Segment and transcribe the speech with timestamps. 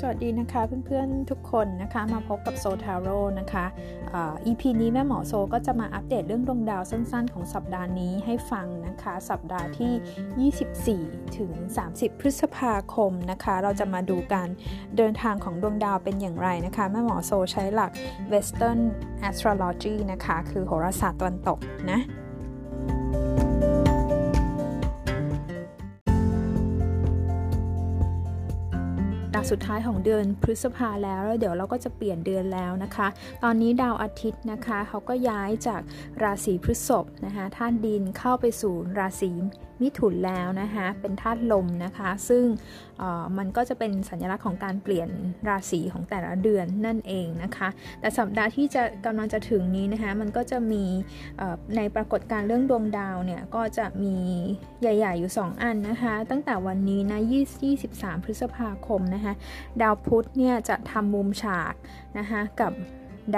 [0.00, 3.64] สวัสดีนะคะเพื่อนๆทุกคนนะคะมาพบกับโซทาโร่นะคะ
[4.14, 4.16] อ
[4.46, 11.52] EP นี้แม่หมอโซก็จะมาอัปเดตเรื่องดวงดาวสั้นๆ ของสัปดาห์นี้ให้ฟังนะคะ สัปดาห์ที่ 24 ถึง
[11.88, 14.48] 30 พฤษภาคมนะคะ เราจะมาดูการ
[14.96, 17.90] เดินทางของดวงดาวเป็นอย่างไรนะคะ แม่หมอโซใช้หลัก
[18.32, 18.80] Western
[19.28, 21.58] Astrology นะคะ คือโหราศาสตร์ตะวันตก
[21.90, 22.00] นะ
[29.50, 33.08] สุดท้ายของเดือนพฤษภาแล้วแล้วเดี๋ยวเราก็จะเปลี่ยนเดือนแล้วนะคะ
[33.44, 35.80] ตอนนี้ดาวอาทิตย์นะคะเขาก็ย้ายจาก
[36.22, 39.30] ราศีพฤษภนะคะธาตุดินเข้าไปสู่ราศี
[39.82, 42.44] มิถุนแล้วนะคะเป็นธาตุลมนะคะ ซึ่ง
[43.38, 45.08] มันก็จะเป็นสัญลักษณ์ของการเปลี่ยน
[45.48, 47.68] ราศีของแต่ละเดือนนั่นเองนะคะ
[48.00, 50.84] แต่สัปดาห์ที่จะกำลังจะถึงนี้นะคะมันก็จะมี
[51.76, 54.16] ในปรากฏการเรื่องดวงดาวเนี่ยก็จะมี
[54.80, 57.20] ใหญ่ ๆ อยู่ 2 อันนะคะ ตั้งแต่วันนี้นะ
[57.72, 59.32] 23 พฤษภาคมนะคะ
[59.82, 61.74] ดาวพุธเนี่ยจะทำมุมฉาก
[62.18, 62.72] นะคะกับ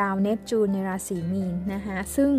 [0.01, 2.31] ดาวเนปจูนในราศีมีนนะคะซึ่ง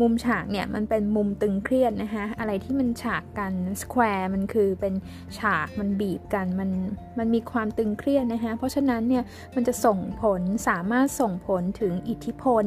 [0.00, 4.94] มุมฉากเนี่ยมันเป็นมุมตึงเครียดนะคะอะไรที่มันฉากกันสแควร์มันคือเป็น
[5.38, 6.70] ฉากมันบีบกันมัน
[7.18, 12.64] มันมีความตึงเครียดนะคะเพราะฉะนั้นเนี่ยมันจะส่งผลสามารถส่งผลถึงอิทธิพล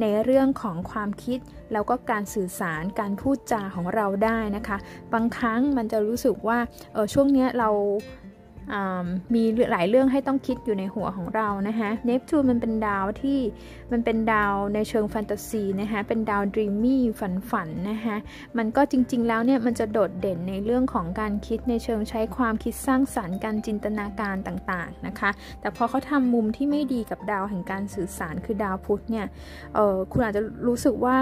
[0.00, 1.38] ในเรื่องของความคิด
[1.72, 4.76] แล้วก็การสื่อสารการพูดจาของเราได้นะคะ
[5.14, 6.58] บางครั้งมันจะรู้สึกว่า
[6.92, 7.70] เออช่วงเนี้ยเรา
[9.34, 13.38] มีหลายเรื่องให้ต้องคิดอยู่ในหัวของเรานะคะเนปจูนมันเป็นดาวที่
[13.92, 18.16] มันเป็นดาวในเชิงแฟนตาซีนะคะเป็นดาว dreamy ฝันฝันนะคะ
[18.58, 29.26] มันก็จริง ๆ แล้วเนี่ยมันจะโดดเด่นในเรื่องของการคิดในเชิงใช้ความคิดสร้างสรรค์การจินตนาการต่างๆนะคะ แต่พอเขาทำมุมที่ไม่ดีกับดาวแห่งการสื่อสารคือดาวพุธเนี่ย
[30.12, 31.18] คุณอาจจะรู้สึกว่า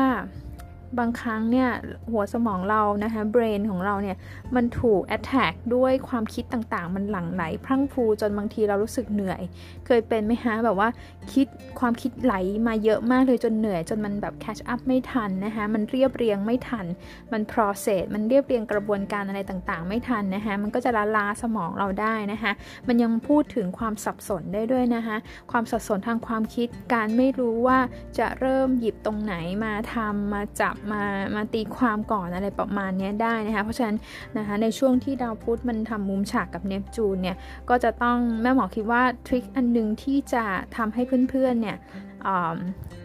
[0.98, 1.69] บางครั้งเนี่ย
[2.12, 4.16] หัวสมองเรานะคะเบรนของเราเนี่ย
[4.55, 9.42] มันถูกแอตแทกด้วยความคิดต่างๆ มันหลั่งไหลพรั่งพรูจนบางทีเรารู้สึกเหนื่อย
[9.86, 10.88] เคยเป็นไหมฮะแบบว่า
[11.32, 11.47] คิด
[11.80, 12.34] ความคิดไหล
[12.66, 16.87] มาเยอะมากเลยจนเหนื่อย จนมันแบบแคชอัพไม่ทันนะคะมันเรียบเรียงไม่ทัน
[17.32, 22.53] มัน process มันเรียบเรียงกระบวนการอะไรต่างๆ ไม่ทันนะคะมันก็จะละลาสมองเราได้นะคะ
[22.88, 25.16] มันยังพูดถึงความสับสนได้ด้วยนะคะ
[25.50, 27.78] ความสับสนทางความคิดการไม่รู้ว่า
[28.19, 29.34] จะเริ่มหยิบตรงไหน
[29.65, 31.02] มาทำมาจับมา
[31.34, 33.96] มาตีความก่อนอะไรประมาณนี้ได้นะคะเพราะฉะนั้น
[34.38, 37.36] นะคะในช่วงที่ดาวพุธมันทำมุมฉากกับเนปจูนเนี่ย
[37.68, 40.44] ก็จะต้องแม่หมอคิดว่าทริคอันนึงที่จะ
[40.76, 41.76] ทำให้เพื่อนๆเนี่ย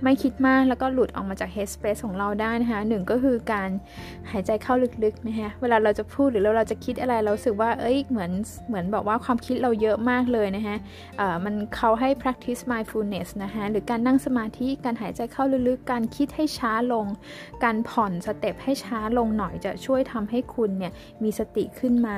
[0.04, 3.70] ไม่คิดมากแล้วก็หลุดออกมาจาก headspace ของเราได้นะคะหนึ่งก็คือการ
[4.32, 8.32] หายใจเข้าลึกๆนะคะเวลาเราจะพูดหรือเราจะคิดอะไรเราสึกว่าเอ้ยเหมือน
[8.68, 10.76] เหมือนบอกว่าความคิดเราเยอะมากเลยนะคะ
[11.44, 17.06] มันเขาให้ practice mindfulness นะคะหรือการนั่งสมาธิการหายใจเข้าลึกๆ การคิดให้ช้าลง
[17.64, 20.94] การผ่อนสเต็ปให้ช้าลงหน่อยจะช่วยทำให้คุณเนี่ย
[21.24, 22.18] มีสติขึ้นมา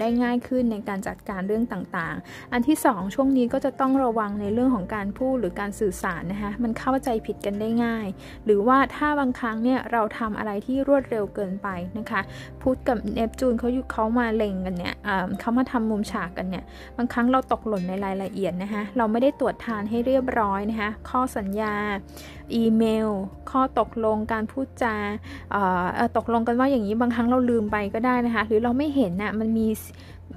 [0.00, 8.06] ได้ง่ายขึ้นในการจัดการเรื่องต่างๆ อันที่ 2 ช่วงนี้ก็จะต้องระวังในเรื่องของการพูดหรือการสื่อสารนะคะมันเข้าใจผิดกันได้ง่าย
[8.44, 11.68] หรือว่าถ้าบางครั้งเนี่ยเราทำอะไรที่รวดเร็วเกินไป
[11.98, 12.20] นะคะ
[12.62, 14.94] พุธกับเนปจูนเขาอยู่เขามาเล็งกันเนี่ย
[15.40, 16.64] เขามาทำมุมฉากกันเนี่ย
[16.96, 21.74] บางครั้งเราตกหล่นในรายละเอียดนะคะเราไม่ได้ตรวจทานให้เรียบร้อยนะคะข้อสัญญา
[22.54, 23.08] อีเมล
[23.50, 24.94] ข้อตกลงการพูดจา
[26.16, 29.68] ตกลงกันว่าอย่างนี้บางครั้งเราลืมไปก็ได้นะคะ หรือเราไม่เห็นนะ่ะมันมี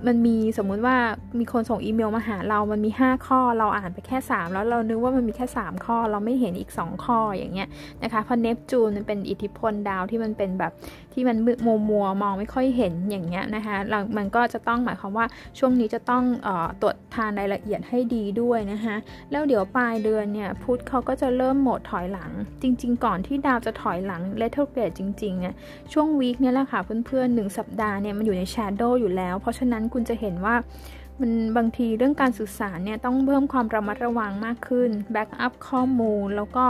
[0.07, 0.97] มันมีสมมุติว่า
[1.39, 7.67] มีคนส่งอีเมลมาหาเรา มันมี 5 ข้อ เราอ่านไปแค่ 3 แล้วเรานึกว่ามันมีแค่ 3 ข้อ เราไม่เห็นอีก 2 ข้ออย่างเงี้ย
[8.03, 10.71] นะคะ เพราะเนปจูนมันเป็นอิทธิพลดาวที่มันเป็นแบบ
[11.13, 15.25] ที่มันมัวมัวมองไม่ค่อยเห็นอย่างเงี้ยนะคะเรามันก็จะต้องหมายความว่า
[15.59, 18.95] ช่วงนี้จะต้องออตรวจทานรายละเอียดให้ดีด้วยนะคะ
[19.31, 22.31] แล้วเดี๋ยวปลายเดือนเนี่ยพุธเขาก็จะเริ่มโหมดถอยหลัง
[22.61, 25.55] จริง ๆ ก่อนที่ดาวจะถอยหลัง retrograde จริงๆเนี่ย
[25.93, 30.55] ช่วง week เนี่ยแหละค่ะเพื่อนๆหนึ่งสัปดาห์เนี่ยมันอยู่ใน shadow อยู่แล้ว เพราะฉะนั้นคุณจะเห็นว่า
[31.19, 36.65] มันบางทีเรื่องการสื่อสารเนี่ยต้องเพิ่มความระมัดระวังมากขึ้น backup ข้อมูลแล้วก็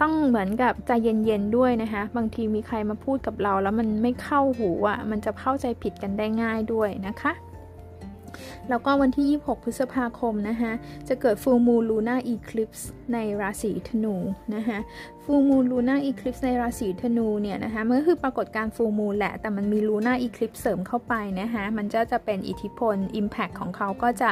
[0.00, 7.32] ต้องเหมือนกับใจเย็นๆด้วยนะคะบางทีมีใครมาพูดกับเรา แล้วมันไม่เข้าหูอะ่ะมันจะเข้าใจผิดกันได้ง่ายด้วยนะคะ
[8.68, 10.72] แล้วก็วันที่ 26 พฤษภาคมนะคะ
[11.08, 14.16] จะเกิดฟูมูลูน่าอีคลิปส์ในราศีธนู
[14.54, 14.78] นะคะ
[15.30, 24.30] ฟูมูลูน่าอีคลิปส์ในราศีธนูเนี่ยนะคะมันก็คือปรากฏการฟูมูลแหละ แต่มันมีลูน่าอีคลิปเสริมเข้าไปนะคะมันจะจะเป็นอิทธิพล Impact ของเขาก็จะ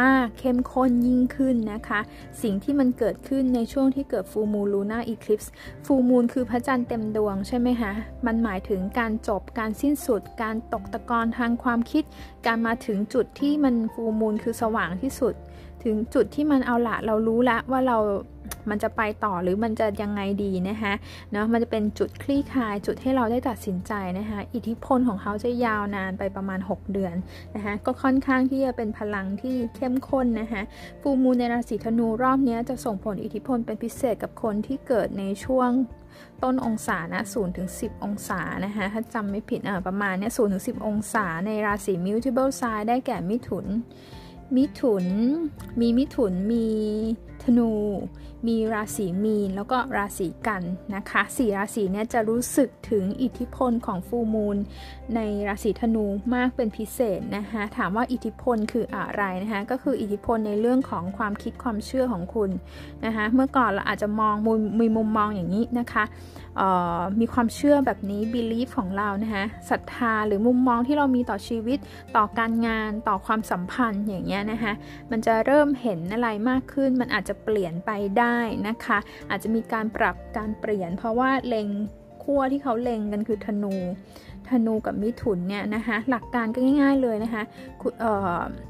[0.00, 2.00] มากเข้มข้นยิ่งขึ้นนะคะ
[2.42, 5.52] สิ่งที่มันเกิดขึ้นในช่วงที่เกิดฟูมูลูน่าอีคลิปส์
[5.86, 7.92] ฟูมูลคือพระจันทร์เต็มดวงใช่ไหมคะ
[8.26, 12.04] มันหมายถึงการจบการสิ้นสุด การตกตะกอนทางความคิด
[12.46, 15.36] การมาถึงจุดที่มันฟูมูลคือสว่างที่สุด
[15.84, 17.98] ถึงจุดที่มันเอาละเรารู้ละว่าเรา
[18.70, 20.92] มันจะไปต่อหรือมันจะยังไงดีนะคะ
[21.32, 27.14] เนาะมันจะเป็นจุดคลี่คลายจุดให้เราได้ตัดสินใจนะคะอิทธิพลของเขาจะยาวนานไปประมาณ 6 เดือน
[27.54, 30.62] นะคะก็ค่อนข้างที่จะเป็นพลังที่เข้มข้นนะคะ
[31.00, 35.70] ฟูมูในราศีธนูรอบนี้จะส่งผลอิทธิพลเป็นพิเศษกับคนที่เกิดในช่วง
[36.42, 43.66] ต้นองศานะ0ถึง10 องศานะคะถ้าจำไม่ผิดอะประมาณเนี้ย0ถึง10 องศาในราศี mutable sign ได้แก่มิถุน
[44.56, 45.04] มิถุน
[45.80, 46.66] มีมิถุน มี
[47.42, 47.70] ธนู
[48.46, 50.62] มีราศีมีน แล้วก็ราศีกัน
[50.94, 54.56] นะคะสี่ราศีนี้จะรู้สึกถึงอิทธิพลของฟูมูล
[55.14, 56.04] ในราศีธนู
[56.34, 62.50] มากเป็นพิเศษนะคะถามว่าอิทธิพลคืออะไรนะคะก็คืออิทธิพลในเรื่องของความคิดความเชื่อของคุณ
[63.04, 64.34] นะคะเมื่อก่อนเราอาจจะมอง
[64.80, 66.04] มีมุมมองอย่างนี้นะคะ
[67.20, 71.78] มีความเชื่อแบบนี้ belief ของเรานะคะศรัทธาหรือมุมมองที่เรามีต่อชีวิต
[72.16, 74.72] ต่อการงานต่อความสัมพันธ์อย่างเงี้ยนะคะ
[75.10, 78.36] มันจะเริ่มเห็นอะไรมากขึ้นมันอาจจะเปลี่ยนไปได้
[78.68, 78.98] นะคะ
[79.30, 81.68] อาจจะมีการปรับการเปลี่ยน เพราะว่าเล็ง
[82.22, 83.74] ขั้วที่เขาเล็งกันคือธนู
[84.48, 87.42] ธนูกับมิถุนเนี่ยนะคะหลักการก็ง่าย ๆเลยนะคะ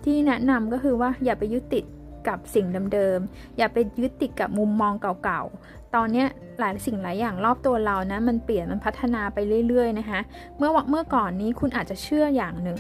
[0.05, 1.85] ที่แนะนำก็คือว่าอย่าไปยึดติด
[2.29, 4.93] กับสิ่งเดิมๆ อย่าไปยึดติดกับมุมมอง
[5.25, 6.25] เก่าๆ ตอนนี้
[6.59, 10.21] หลายสิ่งหลายอย่างรอบตัวเรานะมันเปลี่ยนมันพัฒนาไปเรื่อยๆนะคะ
[10.59, 12.79] เมื่อเมื่อก่อนนี้คุณอาจจะเชื่ออย่างหนึ่ง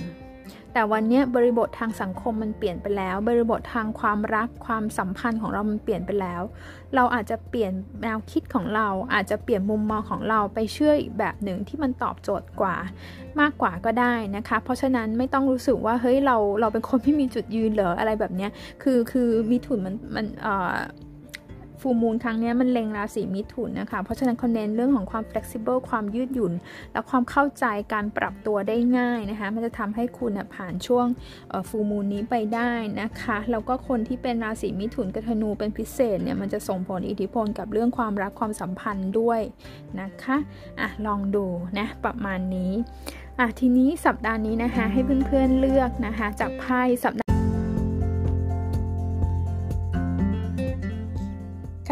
[0.76, 6.43] แต่วันนี้บริบททางสังคมมันเปลี่ยนไปแล้ว บริบททางความรักความสัมพันธ์ของเรามันเปลี่ยนไปแล้ว
[6.94, 7.73] เราอาจจะเปลี่ยน
[8.03, 12.76] แนวคิดของเรา อาจจะเปลี่ยนมุมมองของเราไปเชื่ออีกแบบหนึ่งที่มันตอบโจทย์กว่า
[13.41, 18.49] มากกว่าก็ได้นะคะ เพราะฉะนั้นไม่ต้องรู้สึกว่าเฮ้ยเราเราเป็นคนที่มีจุดยืนเหรออะไรแบบนี้
[18.82, 20.75] คือคือมีถุนมันมันเอ่อ
[21.86, 26.52] ฟูมูลครั้งนี้มันเล็งราศีมิถุนนะคะ เพราะฉะนั้นเขาเน้นเรื่องของความ flexible ความยืดหยุ่น
[26.92, 31.06] และความเข้าใจการปรับตัวได้ง่ายนะคะ มันจะทำให้คุณผ่านช่วง
[31.69, 39.40] ฟูมูลนี้ไปได้นะคะ แล้วก็คนที่เป็นราศีมิถุนกับธนูเป็นพิเศษเนี่ยมันจะส่งผลอิทธิพลกับเรื่องความรักความสัมพันธ์ด้วย
[40.00, 40.36] นะคะ
[40.81, 41.46] อะลองดู
[41.78, 42.72] นะประมาณนี้
[43.38, 47.24] อะทีนี้สัปดาห์นี้นะคะให้เพื่อนๆเลือกนะคะจากไพ่สัปดาห์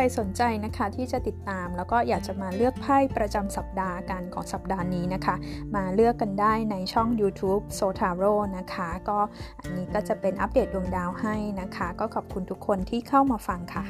[0.02, 5.34] รสนใจนะคะที่จะติดตาม แล้วก็อยากจะมาเลือกไพ่ประจำสัปดาห์กันของสัปดาห์นี้นะคะ
[5.74, 9.18] มาเลือกกันได้ในช่อง YouTube s o t a r o นะคะ ก็
[9.60, 13.84] อันนี้ก็จะเป็นอัปเดตดวงดาวให้นะคะ ก็ขอบคุณทุกคนที่เข้ามาฟังค่ะ